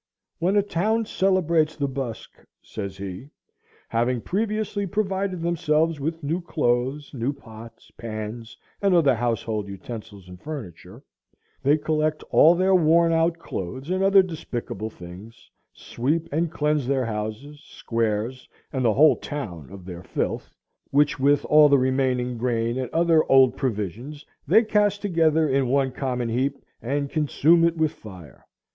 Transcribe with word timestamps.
"When 0.39 0.55
a 0.55 0.63
town 0.63 1.05
celebrates 1.05 1.75
the 1.75 1.87
busk," 1.87 2.39
says 2.63 2.97
he, 2.97 3.29
"having 3.89 4.19
previously 4.19 4.87
provided 4.87 5.43
themselves 5.43 5.99
with 5.99 6.23
new 6.23 6.41
clothes, 6.41 7.13
new 7.13 7.31
pots, 7.31 7.91
pans, 7.99 8.57
and 8.81 8.95
other 8.95 9.13
household 9.13 9.67
utensils 9.67 10.27
and 10.27 10.41
furniture, 10.41 11.03
they 11.61 11.77
collect 11.77 12.23
all 12.31 12.55
their 12.55 12.73
worn 12.73 13.11
out 13.13 13.37
clothes 13.37 13.91
and 13.91 14.03
other 14.03 14.23
despicable 14.23 14.89
things, 14.89 15.51
sweep 15.71 16.27
and 16.33 16.51
cleanse 16.51 16.87
their 16.87 17.05
houses, 17.05 17.61
squares, 17.63 18.49
and 18.73 18.83
the 18.83 18.93
whole 18.95 19.17
town 19.17 19.69
of 19.69 19.85
their 19.85 20.01
filth, 20.01 20.49
which 20.89 21.19
with 21.19 21.45
all 21.45 21.69
the 21.69 21.77
remaining 21.77 22.39
grain 22.39 22.75
and 22.79 22.89
other 22.89 23.23
old 23.31 23.55
provisions 23.55 24.25
they 24.47 24.63
cast 24.63 24.99
together 25.03 25.47
into 25.47 25.67
one 25.67 25.91
common 25.91 26.29
heap, 26.29 26.55
and 26.81 27.11
consume 27.11 27.63
it 27.63 27.77
with 27.77 27.91
fire. 27.91 28.47